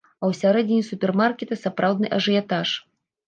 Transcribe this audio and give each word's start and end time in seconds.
А 0.21 0.27
ўсярэдзіне 0.29 0.85
супермаркета 0.87 1.59
сапраўдны 1.65 2.07
ажыятаж. 2.17 2.75